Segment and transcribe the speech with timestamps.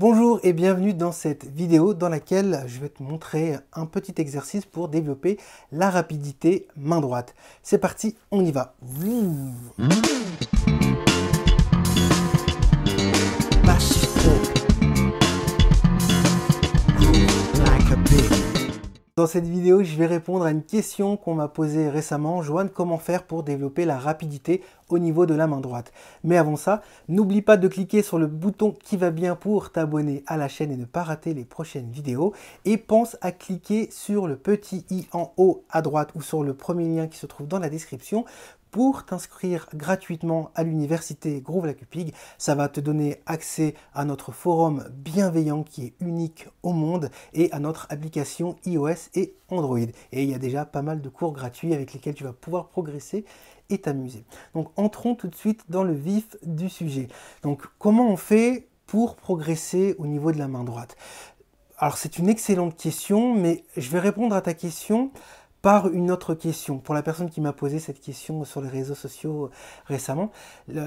[0.00, 4.64] Bonjour et bienvenue dans cette vidéo dans laquelle je vais te montrer un petit exercice
[4.64, 5.36] pour développer
[5.72, 7.34] la rapidité main droite.
[7.62, 8.76] C'est parti, on y va.
[19.20, 22.40] Dans cette vidéo, je vais répondre à une question qu'on m'a posée récemment.
[22.40, 25.92] Joanne, comment faire pour développer la rapidité au niveau de la main droite
[26.24, 30.22] Mais avant ça, n'oublie pas de cliquer sur le bouton qui va bien pour t'abonner
[30.26, 32.32] à la chaîne et ne pas rater les prochaines vidéos.
[32.64, 36.54] Et pense à cliquer sur le petit i en haut à droite ou sur le
[36.54, 38.24] premier lien qui se trouve dans la description
[38.70, 42.14] pour t'inscrire gratuitement à l'université Groove la Cupig.
[42.38, 47.50] Ça va te donner accès à notre forum bienveillant qui est unique au monde et
[47.52, 49.78] à notre application iOS et Android.
[50.12, 52.68] Et il y a déjà pas mal de cours gratuits avec lesquels tu vas pouvoir
[52.68, 53.24] progresser
[53.78, 54.24] t'amuser.
[54.54, 57.08] Donc entrons tout de suite dans le vif du sujet.
[57.42, 60.96] Donc comment on fait pour progresser au niveau de la main droite?
[61.78, 65.12] Alors c'est une excellente question, mais je vais répondre à ta question
[65.62, 66.78] par une autre question.
[66.78, 69.50] Pour la personne qui m'a posé cette question sur les réseaux sociaux euh,
[69.86, 70.30] récemment,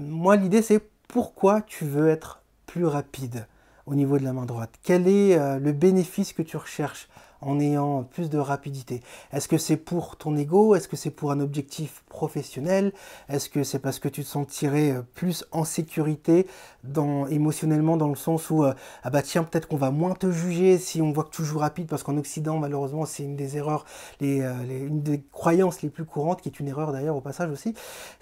[0.00, 3.46] moi l'idée c'est pourquoi tu veux être plus rapide
[3.86, 4.74] au niveau de la main droite?
[4.82, 7.08] Quel est euh, le bénéfice que tu recherches
[7.44, 9.00] en ayant plus de rapidité
[9.32, 10.74] Est-ce que c'est pour ton ego?
[10.74, 12.92] Est-ce que c'est pour un objectif professionnel?
[13.28, 16.46] Est-ce que c'est parce que tu te sentirais euh, plus en sécurité
[16.84, 20.30] dans, émotionnellement dans le sens où euh, ah bah tiens peut-être qu'on va moins te
[20.30, 23.56] juger si on voit que tu joues rapide parce qu'en Occident malheureusement c'est une des
[23.56, 23.84] erreurs,
[24.20, 27.50] les, euh, une des croyances les plus courantes qui est une erreur d'ailleurs au passage
[27.50, 27.74] aussi,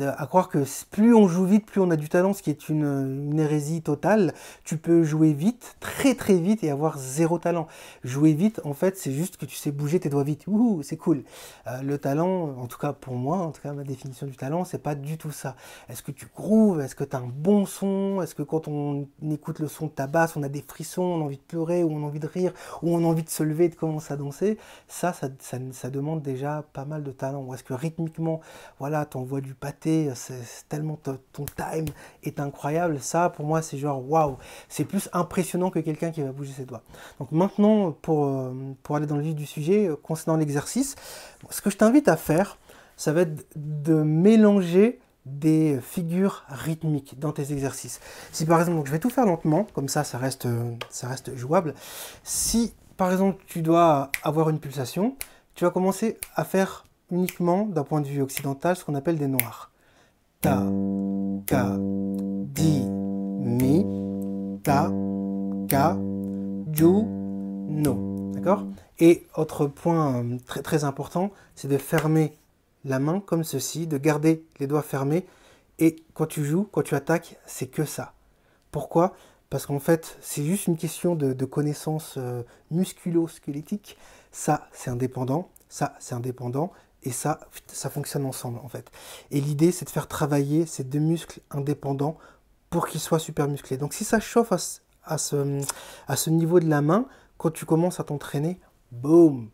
[0.00, 2.68] à croire que plus on joue vite, plus on a du talent, ce qui est
[2.68, 4.34] une, une hérésie totale.
[4.64, 7.66] Tu peux jouer vite, très très vite et avoir zéro talent.
[8.04, 10.46] Jouer vite en fait c'est c'est juste que tu sais bouger tes doigts vite.
[10.48, 11.22] Ouh, c'est cool.
[11.66, 14.64] Euh, le talent, en tout cas pour moi, en tout cas ma définition du talent,
[14.64, 15.56] c'est pas du tout ça.
[15.88, 16.80] Est-ce que tu grooves?
[16.80, 18.20] Est-ce que tu as un bon son?
[18.20, 21.22] Est-ce que quand on écoute le son de ta basse, on a des frissons, on
[21.22, 23.30] a envie de pleurer, ou on a envie de rire, ou on a envie de
[23.30, 24.58] se lever de commencer à danser?
[24.88, 25.28] Ça ça,
[25.72, 27.42] ça, demande déjà pas mal de talent.
[27.44, 28.40] Ou est-ce que rythmiquement,
[28.78, 30.98] voilà, t'envoies du pâté, c'est tellement
[31.32, 31.86] ton time
[32.24, 33.00] est incroyable.
[33.00, 34.36] Ça, pour moi, c'est genre waouh.
[34.68, 36.82] C'est plus impressionnant que quelqu'un qui va bouger ses doigts.
[37.18, 38.52] Donc maintenant, pour, euh,
[39.06, 40.96] dans le vif du sujet euh, concernant l'exercice,
[41.50, 42.58] ce que je t'invite à faire,
[42.96, 48.00] ça va être de mélanger des figures rythmiques dans tes exercices.
[48.32, 51.36] Si par exemple, je vais tout faire lentement, comme ça, ça reste, euh, ça reste
[51.36, 51.74] jouable.
[52.24, 55.16] Si par exemple, tu dois avoir une pulsation,
[55.54, 59.28] tu vas commencer à faire uniquement, d'un point de vue occidental, ce qu'on appelle des
[59.28, 59.70] noirs.
[60.40, 60.62] Ta,
[61.46, 63.84] ka, di, mi,
[64.62, 64.90] ta,
[65.68, 65.96] ka,
[66.72, 67.04] ju,
[67.68, 68.17] no.
[68.32, 68.64] D'accord?
[68.98, 72.36] Et autre point euh, très, très important, c'est de fermer
[72.84, 75.26] la main comme ceci, de garder les doigts fermés.
[75.78, 78.14] Et quand tu joues, quand tu attaques, c'est que ça.
[78.70, 79.14] Pourquoi?
[79.50, 83.96] Parce qu'en fait, c'est juste une question de, connaissance euh, musculo-squelettique.
[84.30, 85.48] Ça, c'est indépendant.
[85.68, 86.72] Ça, c'est indépendant.
[87.04, 88.90] Et ça, ça fonctionne ensemble, en fait.
[89.30, 92.18] Et l'idée, c'est de faire travailler ces deux muscles indépendants
[92.70, 93.78] pour qu'ils soient super musclés.
[93.78, 94.52] Donc, si ça chauffe
[95.04, 97.06] à ce niveau de la main,
[97.38, 98.60] quand tu commences à t'entraîner,
[98.90, 99.48] boum,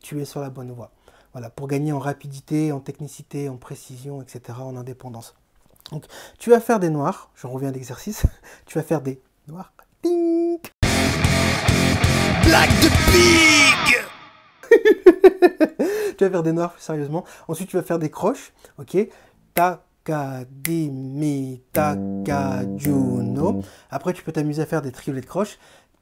[0.00, 0.90] tu es sur la bonne voie.
[1.32, 5.36] Voilà, pour gagner en rapidité, en technicité, en précision, etc., en indépendance.
[5.92, 6.06] Donc,
[6.38, 8.24] tu vas faire des noirs, je reviens à l'exercice,
[8.66, 10.72] tu vas faire des noirs, pink
[12.44, 14.00] Black de pig
[16.18, 17.24] Tu vas faire des noirs, sérieusement.
[17.48, 18.96] Ensuite, tu vas faire des croches, ok?
[19.54, 23.62] Takadimi Takajuno.
[23.90, 25.58] Après, tu peux t'amuser à faire des triolets de croches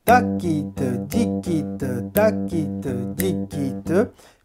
[0.09, 3.93] takite, dikite, takite, dikite.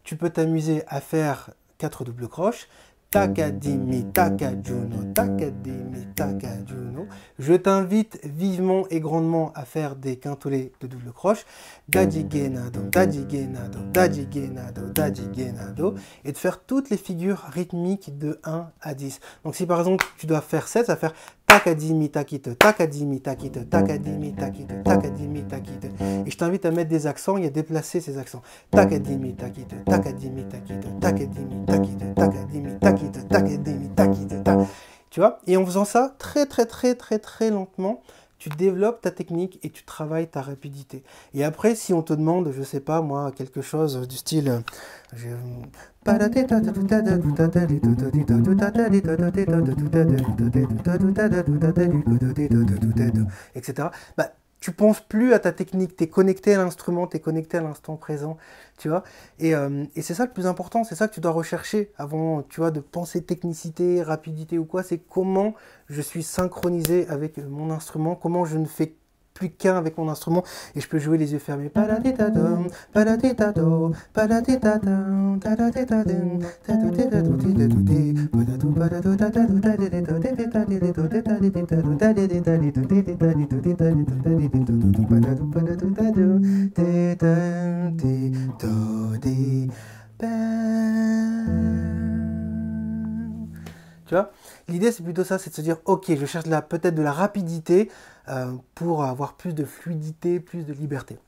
[0.02, 2.68] Tu peux t'amuser à faire quatre doubles croches.
[3.10, 7.06] Takadimi, takajuno, takadimi, takajuno.
[7.38, 11.46] Je t'invite vivement et grandement à faire des quintolets de double croche.
[11.88, 15.94] Dajigenado, dajigenado, dajigenado, dajigenado.
[16.24, 19.20] Et de faire toutes les figures rythmiques de 1 à 10.
[19.44, 21.14] Donc si par exemple tu dois faire 7, ça va faire
[21.58, 25.90] takadimi takite, takadimi takite, takadimi takite, takadimi takite.
[26.26, 28.42] Et je t'invite à mettre des accents et à déplacer ces accents.
[28.70, 34.34] Takadimi takite, takadimi takite, takadimi takite, takadimi takite, takadimi takite.
[35.10, 35.38] Tu vois?
[35.46, 38.02] Et en faisant ça très très très très très lentement,
[38.44, 41.02] tu développes ta technique et tu travailles ta rapidité.
[41.32, 44.62] Et après, si on te demande, je sais pas moi, quelque chose du style,
[53.54, 53.88] etc.
[54.64, 57.60] tu penses plus à ta technique, tu es connecté à l'instrument, tu es connecté à
[57.60, 58.38] l'instant présent,
[58.78, 59.04] tu vois.
[59.42, 62.60] Euh, et, c'est ça le plus important, c'est ça que tu dois rechercher avant, tu
[62.60, 65.52] vois, de penser technicité, rapidité ou quoi, c'est comment
[65.90, 68.94] je suis synchronisé avec mon instrument, comment je ne fais
[69.34, 70.44] plus qu'un avec mon instrument.
[70.74, 71.70] Et je peux jouer les yeux fermés.
[94.06, 94.30] Tu vois?
[94.68, 97.90] L'idée, c'est plutôt ça, c'est de se dire, ok, je cherche peut-être de la rapidité
[98.74, 101.18] pour avoir plus de fluidité, plus de liberté.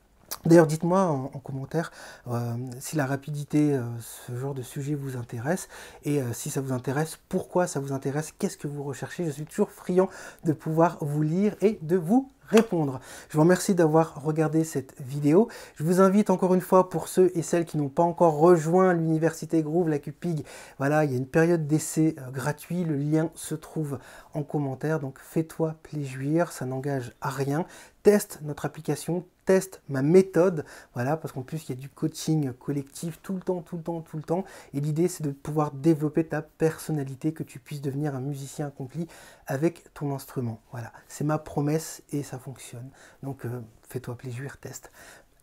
[0.45, 1.91] D'ailleurs, dites-moi en, commentaire
[2.27, 5.67] euh, si la rapidité, euh, ce genre de sujet vous intéresse
[6.03, 9.25] et si ça vous intéresse, pourquoi ça vous intéresse, qu'est-ce que vous recherchez?
[9.25, 10.09] Je suis toujours friand
[10.45, 12.99] de pouvoir vous lire et de vous répondre.
[13.29, 15.47] Je vous remercie d'avoir regardé cette vidéo.
[15.75, 18.93] Je vous invite encore une fois pour ceux et celles qui n'ont pas encore rejoint
[18.93, 20.45] l'université Groove, la Cupig,
[20.77, 23.99] voilà, il y a une période d'essai euh, gratuit, le lien se trouve
[24.33, 27.65] en commentaire, donc fais-toi plaisir, ça n'engage à rien.
[28.03, 32.53] Teste notre application, teste ma méthode, voilà, parce qu'en plus il y a du coaching
[32.53, 35.71] collectif tout le temps, tout le temps, tout le temps, et l'idée c'est de pouvoir
[35.71, 39.07] développer ta personnalité, que tu puisses devenir un musicien accompli
[39.45, 40.61] avec ton instrument.
[40.71, 42.89] Voilà, c'est ma promesse et ça fonctionne.
[43.23, 44.91] Donc euh, fais-toi plaisir, teste.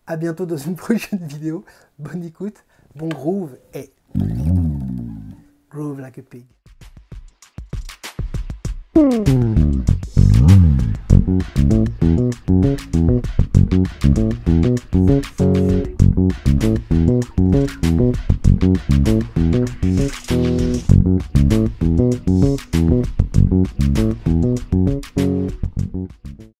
[0.06, 1.64] À bientôt dans une prochaine vidéo.
[1.98, 2.64] Bonne écoute,
[2.94, 3.92] bon groove et
[5.70, 6.46] groove like a pig.